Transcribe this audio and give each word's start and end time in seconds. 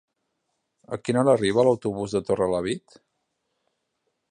A 0.97 0.97
quina 1.01 1.21
hora 1.21 1.35
arriba 1.37 1.67
l'autobús 1.67 2.17
de 2.17 2.23
Torrelavit? 2.31 2.99